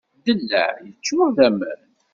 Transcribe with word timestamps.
Ddellaɛ 0.17 0.73
yeččur 0.85 1.27
d 1.35 1.37
aman. 1.47 1.81